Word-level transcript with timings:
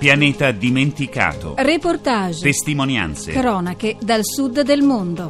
Pianeta 0.00 0.50
dimenticato. 0.50 1.52
Reportage. 1.58 2.40
Testimonianze. 2.40 3.32
Cronache 3.32 3.98
dal 4.00 4.22
sud 4.24 4.62
del 4.62 4.80
mondo. 4.80 5.28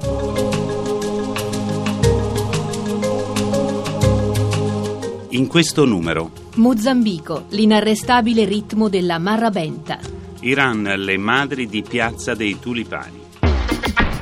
In 5.30 5.48
questo 5.48 5.84
numero. 5.84 6.30
Mozambico, 6.54 7.46
l'inarrestabile 7.48 8.44
ritmo 8.44 8.88
della 8.88 9.18
marrabenta. 9.18 9.98
Iran, 10.42 10.82
le 10.82 11.16
madri 11.18 11.66
di 11.66 11.82
Piazza 11.82 12.36
dei 12.36 12.60
Tulipani. 12.60 13.29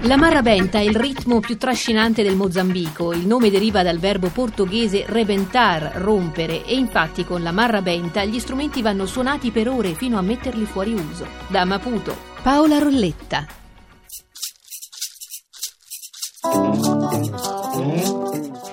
La 0.02 0.16
marrabenta 0.16 0.78
è 0.78 0.82
il 0.82 0.94
ritmo 0.94 1.40
più 1.40 1.58
trascinante 1.58 2.22
del 2.22 2.36
Mozambico. 2.36 3.12
Il 3.12 3.26
nome 3.26 3.50
deriva 3.50 3.82
dal 3.82 3.98
verbo 3.98 4.28
portoghese 4.28 5.04
rebentar, 5.08 5.90
rompere, 5.96 6.64
e 6.64 6.76
infatti 6.76 7.24
con 7.24 7.42
la 7.42 7.50
marrabenta 7.50 8.24
gli 8.24 8.38
strumenti 8.38 8.80
vanno 8.80 9.06
suonati 9.06 9.50
per 9.50 9.68
ore 9.68 9.94
fino 9.94 10.16
a 10.16 10.22
metterli 10.22 10.64
fuori 10.66 10.92
uso. 10.92 11.26
Da 11.48 11.64
Maputo, 11.64 12.16
Paola 12.42 12.78
Rolletta. 12.78 13.44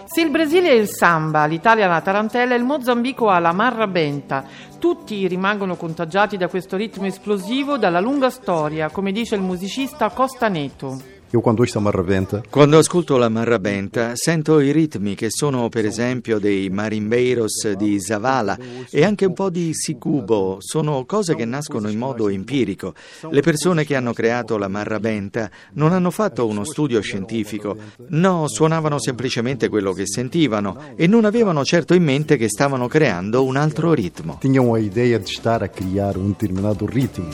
Se 0.05 0.21
il 0.21 0.29
Brasile 0.29 0.69
è 0.69 0.73
il 0.73 0.87
samba, 0.87 1.45
l'Italia 1.45 1.87
la 1.87 2.01
tarantella 2.01 2.53
il 2.53 2.63
Mozambico 2.63 3.29
ha 3.29 3.39
la 3.39 3.51
marrabenta. 3.51 4.45
Tutti 4.79 5.27
rimangono 5.27 5.75
contagiati 5.75 6.37
da 6.37 6.47
questo 6.47 6.77
ritmo 6.77 7.07
esplosivo 7.07 7.77
dalla 7.77 7.99
lunga 7.99 8.29
storia, 8.29 8.91
come 8.91 9.11
dice 9.11 9.33
il 9.35 9.41
musicista 9.41 10.09
Costa 10.11 10.47
Neto. 10.47 11.13
Eu 11.31 11.41
quando 11.41 11.59
ouço 11.61 11.77
a 11.77 11.81
marrabenta 11.81 12.43
Quando 12.49 12.77
ascolto 12.77 13.17
la 13.17 13.29
marrabenta 13.29 14.11
sento 14.15 14.59
i 14.59 14.71
ritmi 14.71 15.15
che 15.15 15.27
sono 15.29 15.69
per 15.69 15.85
esempio 15.85 16.39
dei 16.39 16.69
marimbeiros 16.69 17.73
di 17.73 17.99
Zavala 17.99 18.57
e 18.89 19.03
anche 19.03 19.25
un 19.25 19.33
po' 19.33 19.49
di 19.49 19.71
sicubo, 19.73 20.57
sono 20.59 21.03
cose 21.05 21.35
che 21.35 21.45
nascono 21.45 21.89
in 21.89 21.97
modo 21.97 22.29
empirico. 22.29 22.93
Le 23.29 23.41
persone 23.41 23.85
che 23.85 23.95
hanno 23.95 24.13
creato 24.13 24.57
la 24.57 24.67
marrabenta 24.67 25.49
non 25.73 25.91
hanno 25.91 26.11
fatto 26.11 26.45
uno 26.47 26.63
studio 26.63 27.01
scientifico, 27.01 27.75
no, 28.09 28.47
suonavano 28.47 28.99
semplicemente 28.99 29.67
quello 29.67 29.91
che 29.93 30.05
sentivano 30.05 30.93
e 30.95 31.07
non 31.07 31.25
avevano 31.25 31.65
certo 31.65 31.93
in 31.93 32.03
mente 32.03 32.37
che 32.37 32.49
stavano 32.49 32.87
creando 32.87 33.43
un 33.43 33.57
altro 33.57 33.93
ritmo. 33.93 34.37
tinham 34.39 34.71
a 34.71 34.79
ideia 34.79 35.17
de 35.17 35.25
estar 35.25 35.63
a 35.63 35.67
criar 35.67 36.17
um 36.17 36.27
determinado 36.27 36.85
ritmo. 36.85 37.27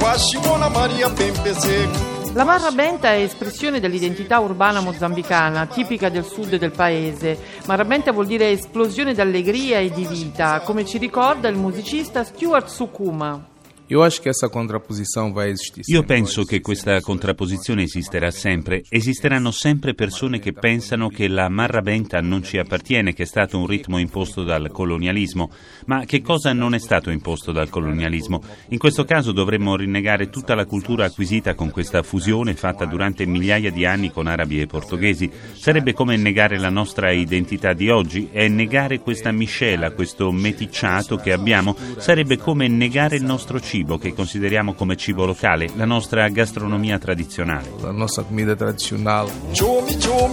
Washington 0.00 0.70
Maria 0.72 1.08
Pempese. 1.10 2.17
La 2.34 2.44
marrabenta 2.44 3.08
è 3.08 3.22
espressione 3.22 3.80
dell'identità 3.80 4.38
urbana 4.38 4.80
mozambicana, 4.80 5.66
tipica 5.66 6.08
del 6.08 6.24
sud 6.24 6.56
del 6.56 6.70
paese. 6.70 7.36
Marrabenta 7.66 8.12
vuol 8.12 8.26
dire 8.26 8.50
esplosione 8.50 9.14
d'allegria 9.14 9.78
e 9.78 9.90
di 9.90 10.06
vita, 10.06 10.60
come 10.60 10.84
ci 10.84 10.98
ricorda 10.98 11.48
il 11.48 11.56
musicista 11.56 12.22
Stuart 12.22 12.68
Sukuma. 12.68 13.56
Eu 13.90 14.02
acho 14.02 14.20
que 14.20 14.28
essa 14.28 14.50
contraposição 14.50 15.32
vai 15.32 15.48
existir. 15.48 15.82
Io 15.88 16.00
sempre. 16.00 16.16
penso 16.16 16.44
che 16.44 16.60
questa 16.60 17.00
contrapposizione 17.00 17.84
esisterà 17.84 18.30
sempre. 18.30 18.82
Esisteranno 18.90 19.50
sempre 19.50 19.94
persone 19.94 20.38
che 20.40 20.52
pensano 20.52 21.08
che 21.08 21.26
la 21.26 21.48
marrabenta 21.48 22.20
non 22.20 22.42
ci 22.42 22.58
appartiene, 22.58 23.14
che 23.14 23.22
è 23.22 23.26
stato 23.26 23.58
un 23.58 23.66
ritmo 23.66 23.96
imposto 23.96 24.44
dal 24.44 24.70
colonialismo. 24.70 25.50
Ma 25.86 26.04
che 26.04 26.20
cosa 26.20 26.52
non 26.52 26.74
è 26.74 26.78
stato 26.78 27.08
imposto 27.08 27.50
dal 27.50 27.70
colonialismo? 27.70 28.42
In 28.68 28.78
questo 28.78 29.06
caso 29.06 29.32
dovremmo 29.32 29.74
rinnegare 29.74 30.28
tutta 30.28 30.54
la 30.54 30.66
cultura 30.66 31.06
acquisita 31.06 31.54
con 31.54 31.70
questa 31.70 32.02
fusione 32.02 32.52
fatta 32.52 32.84
durante 32.84 33.24
migliaia 33.24 33.70
di 33.70 33.86
anni 33.86 34.10
con 34.10 34.26
arabi 34.26 34.60
e 34.60 34.66
portoghesi. 34.66 35.30
Sarebbe 35.54 35.94
come 35.94 36.18
negare 36.18 36.58
la 36.58 36.68
nostra 36.68 37.10
identità 37.10 37.72
di 37.72 37.88
oggi 37.88 38.28
e 38.32 38.48
negare 38.48 39.00
questa 39.00 39.32
miscela, 39.32 39.92
questo 39.92 40.30
meticciato 40.30 41.16
che 41.16 41.32
abbiamo, 41.32 41.74
sarebbe 41.96 42.36
come 42.36 42.68
negare 42.68 43.16
il 43.16 43.24
nostro 43.24 43.58
cibo 43.58 43.76
che 43.98 44.14
consideriamo 44.14 44.74
come 44.74 44.96
cibo 44.96 45.24
locale, 45.24 45.68
la 45.74 45.84
nostra 45.84 46.28
gastronomia 46.28 46.98
tradizionale. 46.98 47.70
A 47.82 47.90
nossa 47.90 48.22
comida 48.22 48.54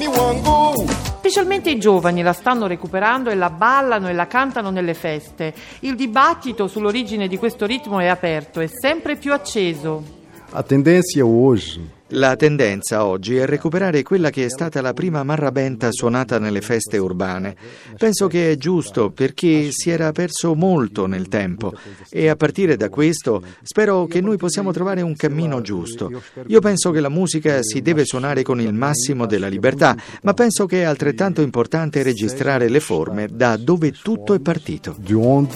Wango. 0.08 0.74
Specialmente 1.18 1.70
i 1.70 1.80
giovani 1.80 2.22
la 2.22 2.34
stanno 2.34 2.68
recuperando 2.68 3.30
e 3.30 3.36
la 3.36 3.50
ballano 3.50 4.10
e 4.10 4.14
la 4.14 4.28
cantano 4.28 4.70
nelle 4.70 4.94
feste. 4.94 5.54
Il 5.80 5.96
dibattito 5.96 6.68
sull'origine 6.68 7.28
di 7.28 7.38
questo 7.38 7.66
ritmo 7.66 8.00
è 8.00 8.08
aperto 8.08 8.60
e 8.60 8.68
sempre 8.68 9.16
più 9.16 9.34
acceso. 9.34 10.04
A 10.52 10.64
tendência 10.64 11.26
hoje 11.26 11.95
La 12.10 12.36
tendenza 12.36 13.04
oggi 13.04 13.36
è 13.36 13.48
recuperare 13.48 14.04
quella 14.04 14.30
che 14.30 14.46
è 14.46 14.50
stata 14.50 14.80
la 14.80 14.94
prima 14.94 15.24
marrabenta 15.24 15.92
suonata 15.92 16.38
nelle 16.38 16.62
feste 16.62 17.00
urbane. 17.00 17.56
Penso 17.98 18.28
che 18.28 18.52
è 18.52 18.58
giusto 18.58 19.10
perché 19.10 19.70
si 19.72 19.90
era 19.90 20.12
perso 20.12 20.54
molto 20.54 21.08
nel 21.08 21.28
tempo 21.28 21.74
e 22.12 22.30
a 22.30 22.36
partire 22.36 22.78
da 22.78 22.90
questo 22.90 23.42
spero 23.64 24.06
che 24.06 24.22
noi 24.22 24.38
possiamo 24.38 24.72
trovare 24.72 25.02
un 25.02 25.16
cammino 25.16 25.62
giusto. 25.62 26.22
Io 26.46 26.60
penso 26.60 26.92
che 26.92 27.00
la 27.00 27.10
musica 27.10 27.64
si 27.64 27.82
deve 27.82 28.06
suonare 28.06 28.44
con 28.44 28.62
il 28.62 28.74
massimo 28.74 29.26
della 29.26 29.48
libertà, 29.48 29.98
ma 30.22 30.36
penso 30.36 30.68
che 30.68 30.82
è 30.82 30.84
altrettanto 30.84 31.42
importante 31.42 32.04
registrare 32.04 32.70
le 32.70 32.82
forme 32.82 33.30
da 33.32 33.58
dove 33.58 33.92
tutto 33.92 34.36
è 34.36 34.40
partito. 34.40 34.96
Chomi 35.02 35.50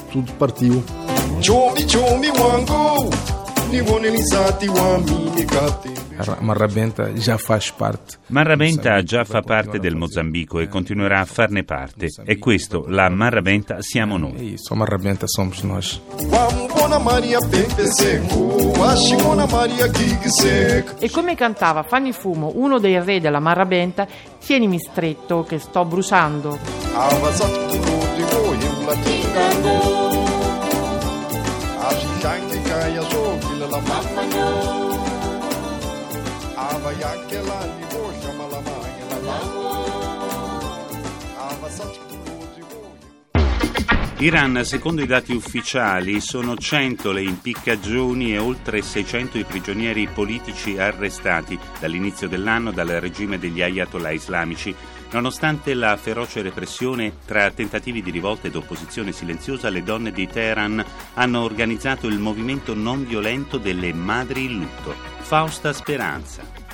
Chomi 1.85 2.27
Wango. 2.29 3.37
Nivone 3.69 4.09
Lisati 4.09 4.67
Wamini 4.67 5.45
Kati. 5.45 5.91
A 5.93 5.98
marrabenta 6.39 7.11
já 7.15 7.37
faz 7.37 7.71
parte. 7.71 8.17
Marrabenta 8.27 9.01
già 9.03 9.23
fa 9.23 9.41
parte 9.41 9.79
del 9.79 9.95
Mozambico 9.95 10.59
e 10.59 10.67
continuerà 10.67 11.21
a 11.21 11.25
farne 11.25 11.63
parte. 11.63 12.07
E 12.25 12.37
questo, 12.37 12.85
la 12.87 13.09
Marrabenta, 13.09 13.77
siamo 13.81 14.17
noi. 14.17 14.55
a 14.69 14.75
marrabenta 14.75 15.25
somos 15.27 15.61
nós. 15.61 16.01
E 20.99 21.09
come 21.09 21.35
cantava 21.35 21.83
Fanny 21.83 22.11
Fumo, 22.11 22.51
uno 22.55 22.79
dei 22.79 22.99
re 22.99 23.19
della 23.19 23.39
marrabenta, 23.39 24.07
tienimi 24.39 24.79
stretto 24.79 25.43
che 25.43 25.59
sto 25.59 25.85
bruciando. 25.85 26.57
Avasat 26.93 27.67
Kuludi 27.67 28.23
Iran, 44.21 44.65
secondo 44.65 45.01
i 45.01 45.05
dati 45.05 45.31
ufficiali, 45.31 46.19
sono 46.19 46.57
100 46.57 47.13
le 47.13 47.21
impiccagioni 47.21 48.33
e 48.33 48.37
oltre 48.37 48.81
600 48.81 49.37
i 49.37 49.45
prigionieri 49.45 50.09
politici 50.13 50.77
arrestati 50.77 51.57
dall'inizio 51.79 52.27
dell'anno 52.27 52.71
dal 52.71 52.87
regime 52.87 53.39
degli 53.39 53.61
ayatollah 53.61 54.11
islamici. 54.11 54.75
Nonostante 55.11 55.73
la 55.73 55.95
feroce 55.95 56.41
repressione 56.41 57.13
tra 57.25 57.49
tentativi 57.51 58.01
di 58.01 58.11
rivolta 58.11 58.47
ed 58.47 58.55
opposizione 58.55 59.13
silenziosa, 59.13 59.69
le 59.69 59.83
donne 59.83 60.11
di 60.11 60.27
Teheran 60.27 60.83
hanno 61.13 61.41
organizzato 61.41 62.07
il 62.07 62.19
movimento 62.19 62.73
non 62.73 63.05
violento 63.05 63.57
delle 63.57 63.93
madri 63.93 64.43
in 64.43 64.57
lutto. 64.57 64.93
Fausta 65.21 65.71
Speranza. 65.71 66.68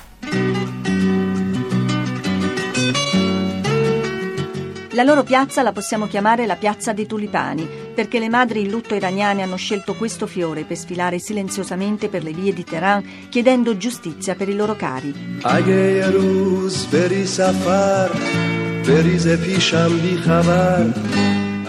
La 4.96 5.02
loro 5.02 5.24
piazza 5.24 5.60
la 5.60 5.72
possiamo 5.72 6.06
chiamare 6.06 6.46
la 6.46 6.56
piazza 6.56 6.94
dei 6.94 7.04
tulipani, 7.04 7.68
perché 7.94 8.18
le 8.18 8.30
madri 8.30 8.62
in 8.62 8.70
lutto 8.70 8.94
iraniane 8.94 9.42
hanno 9.42 9.56
scelto 9.56 9.92
questo 9.94 10.26
fiore 10.26 10.64
per 10.64 10.78
sfilare 10.78 11.18
silenziosamente 11.18 12.08
per 12.08 12.22
le 12.22 12.32
vie 12.32 12.54
di 12.54 12.64
Teheran 12.64 13.28
chiedendo 13.28 13.76
giustizia 13.76 14.34
per 14.34 14.48
i 14.48 14.54
loro 14.54 14.74
cari. 14.74 15.40
Aghe 15.42 16.02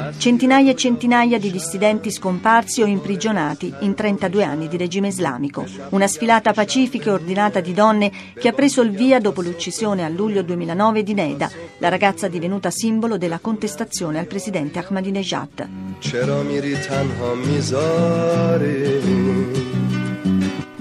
یه 0.07 0.29
روز 0.29 0.39
بری 0.39 0.43
سفر 0.43 0.43
بریزه 0.43 0.43
پیشم 0.43 0.43
بی 0.43 0.47
خبر 0.47 0.63
Centinaia 0.63 0.71
e 0.71 0.75
centinaia 0.75 1.39
di 1.39 1.51
dissidenti 1.51 2.11
scomparsi 2.11 2.83
o 2.83 2.87
imprigionati 2.87 3.75
in 3.81 3.95
32 3.95 4.45
anni 4.45 4.69
di 4.69 4.77
regime 4.77 5.09
islamico. 5.09 5.65
Una 5.91 6.07
sfilata 6.07 6.53
pacifica 6.53 7.11
e 7.11 7.13
ordinata 7.15 7.61
di 7.61 7.73
donne 7.73 8.13
che 8.39 8.49
ha 8.49 8.53
preso 8.53 8.83
il 8.83 8.91
via 8.91 9.19
dopo 9.19 9.43
l'uccisione 9.43 10.05
a 10.05 10.09
luglio 10.09 10.43
2009 10.43 11.03
di 11.03 11.15
Neda, 11.15 11.51
la 11.79 11.89
ragazza 11.89 12.29
divenuta 12.29 12.71
simbolo 12.71 13.19
della 13.19 13.41
contestazione 13.41 14.19
al 14.19 14.27
presidente 14.27 14.79
Ahmadinejad. 14.79 15.69
چرا 16.01 16.43
میری 16.43 16.75
تنها 16.75 17.35
میذاری 17.35 19.03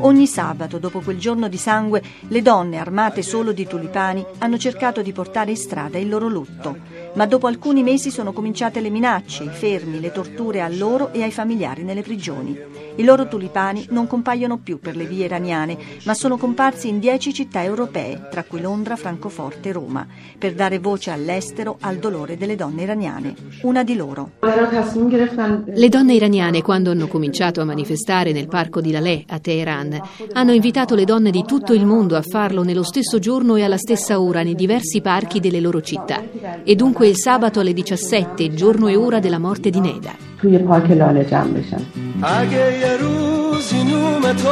Ogni 0.04 0.26
sabato, 0.26 0.80
dopo 0.80 1.00
quel 1.02 1.20
giorno 1.20 1.48
di 1.48 1.58
sangue, 1.58 2.02
le 2.28 2.42
donne 2.42 2.78
armate 2.78 3.22
solo 3.22 3.52
di 3.52 3.68
tulipani 3.68 4.26
hanno 4.40 4.58
cercato 4.58 5.04
di 5.04 5.12
portare 5.12 5.52
in 5.52 5.58
strada 5.58 6.00
il 6.00 6.10
loro 6.10 6.28
lutto. 6.28 6.76
ma 7.17 7.27
dopo 7.27 7.47
alcuni 7.47 7.83
mesi 7.83 8.11
sono 8.11 8.33
cominciate 8.33 8.81
le 8.81 8.91
minacce, 8.91 9.45
i 9.45 9.49
fermi, 9.51 10.01
le 10.01 10.13
torture 10.13 10.61
a 10.61 10.69
loro 10.69 11.13
e 11.13 11.23
ai 11.23 11.33
familiari 11.33 11.83
nelle 11.83 12.03
prigioni. 12.03 12.57
I 12.99 13.05
loro 13.05 13.27
tulipani 13.27 13.87
non 13.91 14.07
compaiono 14.07 14.59
più 14.59 14.79
per 14.79 14.97
le 14.97 15.05
vie 15.05 15.25
iraniane, 15.25 15.77
ma 16.05 16.15
sono 16.15 16.37
comparsi 16.37 16.89
in 16.89 16.99
dieci 16.99 17.33
città 17.35 17.63
europee, 17.63 18.29
tra 18.31 18.45
cui 18.45 18.61
Londra, 18.61 18.97
Francoforte 18.97 19.69
e 19.69 19.73
Roma, 19.73 20.07
per 20.39 20.55
dare 20.55 20.79
voce 20.79 21.11
all'estero 21.11 21.77
al 21.81 21.97
dolore 21.97 22.37
delle 22.37 22.57
donne 22.57 22.83
iraniane. 22.83 23.35
Una 23.63 23.83
di 23.83 23.97
loro. 23.97 24.33
Le 24.41 25.89
donne 25.89 26.15
iraniane, 26.15 26.63
quando 26.63 26.91
hanno 26.91 27.07
cominciato 27.07 27.61
a 27.61 27.65
manifestare 27.65 28.33
nel 28.33 28.49
parco 28.49 28.81
di 28.81 28.91
Laleh 28.91 29.25
a 29.29 29.39
Teheran, 29.39 30.01
hanno 30.33 30.53
invitato 30.53 30.95
le 30.95 31.05
donne 31.05 31.31
di 31.31 31.45
tutto 31.47 31.73
il 31.73 31.85
mondo 31.85 32.17
a 32.17 32.23
farlo 32.23 32.63
nello 32.63 32.83
stesso 32.83 33.19
giorno 33.19 33.57
e 33.57 33.63
alla 33.63 33.79
stessa 33.79 34.21
ora 34.21 34.43
nei 34.43 34.55
diversi 34.55 35.01
parchi 35.01 35.41
delle 35.41 35.61
loro 35.61 35.81
città. 35.81 36.23
E 36.63 36.75
dunque 36.75 37.06
il 37.06 37.18
sabato 37.18 37.60
alle 37.60 37.74
17, 37.74 38.54
giorno 38.54 38.88
e 38.88 38.96
ora 38.96 39.20
della 39.20 39.40
morte 39.40 39.70
di 39.70 39.80
Neda. 39.80 40.14
توی 40.42 40.58
پارک 40.58 40.92
لاله 40.92 41.24
جمع 41.24 41.44
بشن 41.44 41.82
اگه 42.24 42.80
یه 42.80 42.98
روزی 42.98 43.84
نوم 43.84 44.22
تو 44.22 44.50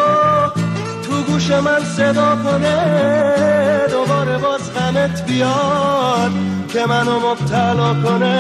تو 1.04 1.32
گوش 1.32 1.52
من 1.52 1.80
صدا 1.98 2.36
کنه 2.44 2.78
دوباره 3.92 4.38
باز 4.38 4.74
غمت 4.74 5.26
بیاد 5.26 6.32
که 6.74 6.86
منو 6.86 7.20
مبتلا 7.20 7.94
کنه 8.04 8.40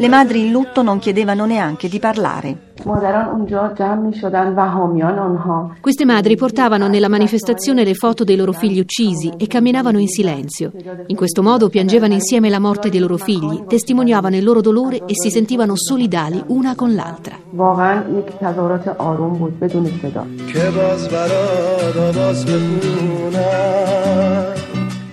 Le 0.00 0.08
madri 0.08 0.40
in 0.46 0.50
lutto 0.50 0.82
non 0.82 0.98
chiedevano 0.98 1.44
neanche 1.44 1.86
di 1.86 1.98
parlare. 1.98 2.56
مادران 2.86 3.28
اونجا 3.28 3.72
جمع 3.78 3.94
می 3.94 4.14
شدن 4.14 4.54
و 4.56 4.68
حامیان 4.68 5.18
آنها 5.18 5.70
Queste 5.80 6.04
madri 6.04 6.36
portavano 6.36 6.86
nella 6.88 7.08
manifestazione 7.08 7.84
le 7.84 7.94
foto 7.94 8.24
dei 8.24 8.36
loro 8.36 8.52
figli 8.52 8.80
uccisi 8.80 9.32
e 9.36 9.46
camminavano 9.46 9.98
in 9.98 10.08
silenzio. 10.08 10.72
In 11.06 11.16
questo 11.16 11.42
modo 11.42 11.68
piangevano 11.68 12.14
insieme 12.14 12.48
la 12.48 12.58
morte 12.58 12.88
dei 12.88 13.00
loro 13.00 13.16
figli, 13.16 13.64
testimoniavano 13.66 14.36
il 14.36 14.44
loro 14.44 14.60
dolore 14.60 15.04
e 15.06 15.14
si 15.14 15.30
sentivano 15.30 15.72
solidali 15.76 16.42
una 16.48 16.74
con 16.74 16.94
l'altra. 16.94 17.38
واقعا 17.56 18.04
یک 18.18 18.26
تظاهرات 18.40 18.88
آروم 18.88 19.38
بود 19.38 19.58
بدون 19.60 19.86
صدا 20.02 20.24
که 20.52 20.70
باز 20.70 21.08
برات 21.08 22.16
آواز 22.16 22.46
بخونم 22.46 23.90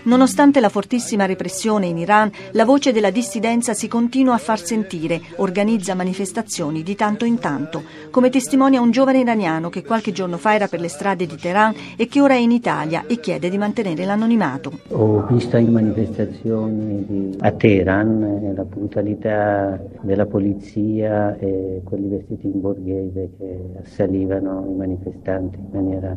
Nonostante 0.05 0.59
la 0.59 0.69
fortissima 0.69 1.27
repressione 1.27 1.87
in 1.87 1.97
Iran, 1.97 2.31
la 2.53 2.65
voce 2.65 2.91
della 2.93 3.11
dissidenza 3.11 3.73
si 3.73 3.87
continua 3.87 4.35
a 4.35 4.39
far 4.39 4.59
sentire, 4.59 5.21
organizza 5.37 5.95
manifestazioni 5.95 6.83
di 6.83 6.97
tanto 6.97 7.25
in 7.25 7.39
tanto, 7.39 7.85
come 8.11 8.29
testimonia 8.29 8.81
un 8.81 8.91
giovane 8.91 9.21
iraniano 9.21 9.69
che 9.69 9.85
qualche 9.85 10.11
giorno 10.11 10.39
fa 10.39 10.55
era 10.55 10.67
per 10.67 10.81
le 10.81 10.89
strade 10.89 11.27
di 11.27 11.37
Teheran 11.37 11.75
e 11.97 12.07
che 12.09 12.21
ora 12.21 12.35
è 12.35 12.39
in 12.39 12.51
Italia 12.51 13.05
e 13.07 13.21
chiede 13.21 13.49
di 13.49 13.59
mantenere 13.59 14.05
l'anonimato. 14.05 14.81
Ho 14.89 15.25
visto 15.29 15.57
in 15.57 15.71
manifestazioni 15.71 17.37
a 17.39 17.53
Teheran 17.53 18.23
eh, 18.23 18.55
la 18.55 18.65
brutalità 18.65 19.81
della 20.01 20.27
polizia 20.27 21.37
e 21.39 21.81
quelli 21.85 22.09
vestiti 22.09 22.47
in 22.47 22.61
borghese 22.61 23.31
che 23.39 23.59
assalivano 23.83 24.67
i 24.69 24.75
manifestanti 24.75 25.59
in 25.59 25.69
maniera... 25.71 26.17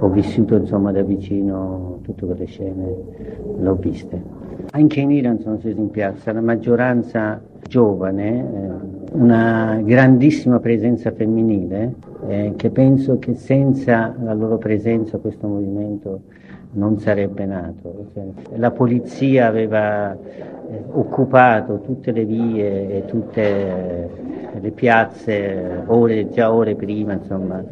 Ho 0.00 0.08
vissuto 0.08 0.56
insomma 0.56 0.92
da 0.92 1.02
vicino 1.02 2.00
tutte 2.02 2.26
quelle 2.26 2.46
scene, 2.46 2.94
l'ho 3.58 3.74
viste. 3.74 4.22
Anche 4.70 5.00
in 5.00 5.10
Iran 5.10 5.38
sono 5.40 5.58
sceso 5.58 5.80
in 5.80 5.90
piazza, 5.90 6.32
la 6.32 6.40
maggioranza 6.40 7.40
giovane, 7.68 8.38
eh, 8.38 9.12
una 9.12 9.80
grandissima 9.84 10.58
presenza 10.58 11.12
femminile 11.12 11.94
eh, 12.28 12.52
che 12.56 12.70
penso 12.70 13.18
che 13.18 13.34
senza 13.34 14.14
la 14.22 14.34
loro 14.34 14.58
presenza 14.58 15.18
questo 15.18 15.46
movimento 15.46 16.22
non 16.74 16.98
sarebbe 16.98 17.44
nato. 17.44 18.06
Cioè, 18.12 18.24
La 18.56 18.70
polizia 18.70 19.46
aveva 19.46 20.12
eh, 20.12 20.18
occupato 20.92 21.80
tutte 21.80 22.12
le 22.12 22.24
vie 22.24 22.96
e 22.96 23.04
tutte 23.06 24.10
le 24.60 24.70
piazze 24.70 25.82
ore, 25.86 26.28
già 26.30 26.52
ore 26.52 26.74
prima, 26.74 27.14
insomma, 27.14 27.62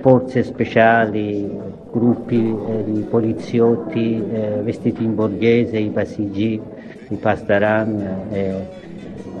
forze 0.00 0.42
speciali, 0.42 1.50
gruppi 1.91 2.55
eh, 2.67 2.83
di 2.85 3.01
poliziotti 3.01 4.23
eh, 4.31 4.61
vestiti 4.63 5.03
in 5.03 5.15
borghese, 5.15 5.77
i 5.77 5.89
pasigi, 5.89 6.59
i 7.09 7.15
pastaran, 7.15 8.27
eh, 8.31 8.67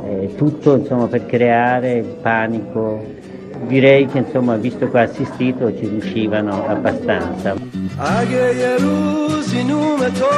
eh, 0.05 0.35
tutto 0.35 0.75
insomma, 0.75 1.07
per 1.07 1.25
creare 1.25 1.93
il 1.93 2.17
panico. 2.21 3.21
Direi 3.67 4.07
che 4.07 4.17
insomma, 4.19 4.57
visto 4.57 4.89
che 4.89 4.97
ho 4.97 5.01
assistito 5.01 5.75
ci 5.77 5.87
riuscivano 5.87 6.65
abbastanza. 6.67 7.55
اگه 7.99 8.55
یه 8.55 8.75
روزی 8.77 9.63
نوم 9.63 9.99
تو 9.99 10.29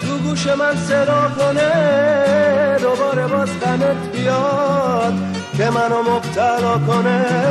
تو 0.00 0.28
گوش 0.28 0.46
من 0.46 0.74
صدا 0.74 1.30
کنه 1.38 1.72
دوباره 2.82 3.26
باز 3.26 3.50
غمت 3.60 4.12
بیاد 4.12 5.31
که 5.58 5.70
منو 5.70 6.02
مبتلا 6.02 6.78
کنه 6.86 7.48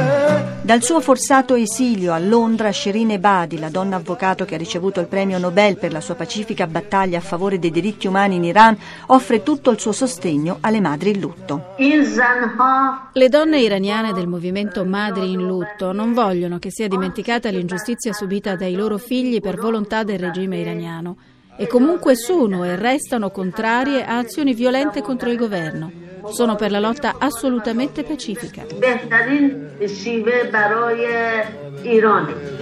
Dal 0.67 0.83
suo 0.83 0.99
forzato 0.99 1.55
esilio 1.55 2.11
a 2.11 2.19
Londra, 2.19 2.73
Shirin 2.73 3.11
Ebadi, 3.11 3.57
la 3.57 3.69
donna 3.69 3.95
avvocato 3.95 4.43
che 4.43 4.55
ha 4.55 4.57
ricevuto 4.57 4.99
il 4.99 5.07
premio 5.07 5.37
Nobel 5.37 5.77
per 5.77 5.93
la 5.93 6.01
sua 6.01 6.15
pacifica 6.15 6.67
battaglia 6.67 7.19
a 7.19 7.21
favore 7.21 7.57
dei 7.57 7.71
diritti 7.71 8.05
umani 8.05 8.35
in 8.35 8.43
Iran, 8.43 8.77
offre 9.05 9.43
tutto 9.43 9.71
il 9.71 9.79
suo 9.79 9.93
sostegno 9.93 10.57
alle 10.59 10.81
madri 10.81 11.11
in 11.11 11.21
lutto. 11.21 11.75
Le 11.77 13.29
donne 13.29 13.61
iraniane 13.61 14.11
del 14.11 14.27
movimento 14.27 14.83
Madri 14.83 15.31
in 15.31 15.47
lutto 15.47 15.93
non 15.93 16.11
vogliono 16.11 16.59
che 16.59 16.69
sia 16.69 16.89
dimenticata 16.89 17.47
l'ingiustizia 17.47 18.11
subita 18.11 18.57
dai 18.57 18.73
loro 18.73 18.97
figli 18.97 19.39
per 19.39 19.55
volontà 19.55 20.03
del 20.03 20.19
regime 20.19 20.57
iraniano 20.57 21.15
e 21.55 21.65
comunque 21.67 22.15
sono 22.15 22.65
e 22.65 22.75
restano 22.75 23.31
contrarie 23.31 24.05
a 24.05 24.17
azioni 24.17 24.53
violente 24.53 25.01
contro 25.01 25.29
il 25.29 25.37
governo. 25.37 26.00
Sono 26.29 26.55
per 26.55 26.71
la 26.71 26.79
lotta 26.79 27.15
assolutamente 27.19 28.03
pacifica. 28.03 28.65